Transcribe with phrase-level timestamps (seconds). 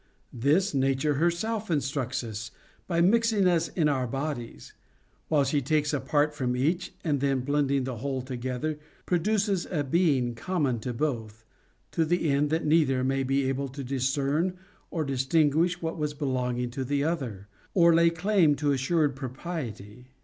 [0.33, 2.49] This Nature herself instructs us,
[2.87, 4.73] by mixing us in our bodies;
[5.27, 9.83] while she takes a part from each, and then blending the whole together produces a
[9.83, 11.45] being common to both,
[11.91, 14.57] to the end that neither may be able to discern
[14.89, 20.07] or distinguish what was belonging to another, or lay claim to assured propriety.